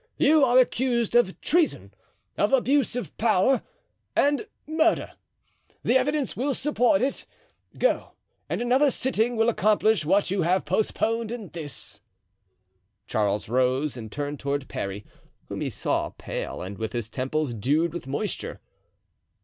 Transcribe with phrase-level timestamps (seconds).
[0.17, 1.93] You are accused of treason,
[2.35, 3.61] of abuse of power,
[4.15, 5.11] and murder.
[5.83, 7.27] The evidence will support it.
[7.77, 8.13] Go,
[8.49, 12.01] and another sitting will accomplish what you have postponed in this."
[13.05, 15.05] Charles rose and turned toward Parry,
[15.49, 18.59] whom he saw pale and with his temples dewed with moisture.